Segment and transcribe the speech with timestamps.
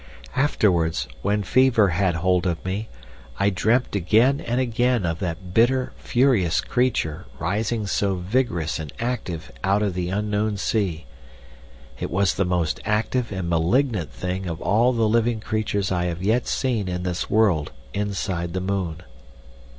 [0.35, 2.89] Afterwards, when fever had hold of me,
[3.39, 9.51] I dreamt again and again of that bitter, furious creature rising so vigorous and active
[9.63, 11.05] out of the unknown sea.
[11.99, 16.23] It was the most active and malignant thing of all the living creatures I have
[16.23, 19.03] yet seen in this world inside the moon....